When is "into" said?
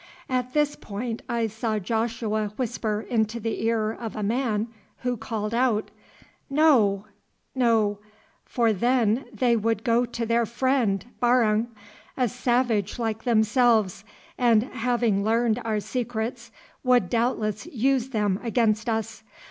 3.07-3.39